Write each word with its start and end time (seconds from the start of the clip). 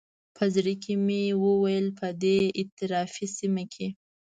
په 0.35 0.43
زړه 0.55 0.73
کې 0.83 0.93
مې 1.05 1.23
وویل 1.43 1.87
په 1.99 2.07
دې 2.21 2.39
اطرافي 2.61 3.25
سیمه 3.37 3.63
کې. 3.73 3.87